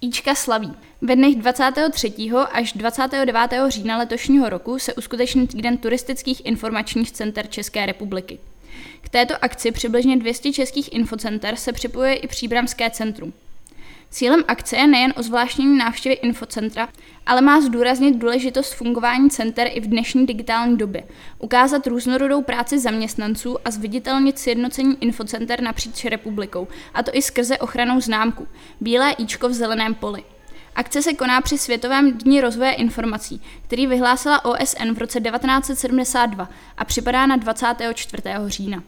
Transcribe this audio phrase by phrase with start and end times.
[0.00, 0.72] Ička slaví.
[1.00, 2.12] Ve dnech 23.
[2.52, 3.50] až 29.
[3.68, 8.38] října letošního roku se uskuteční týden turistických informačních center České republiky.
[9.00, 13.32] K této akci přibližně 200 českých infocenter se připojuje i Příbramské centrum.
[14.10, 16.88] Cílem akce je nejen o zvláštní návštěvy infocentra,
[17.26, 21.04] ale má zdůraznit důležitost fungování center i v dnešní digitální době,
[21.38, 28.00] ukázat různorodou práci zaměstnanců a zviditelnit sjednocení infocenter napříč republikou, a to i skrze ochranou
[28.00, 28.48] známku
[28.80, 30.24] Bílé íčko v zeleném poli.
[30.74, 36.48] Akce se koná při Světovém dní rozvoje informací, který vyhlásila OSN v roce 1972
[36.78, 38.22] a připadá na 24.
[38.46, 38.82] října.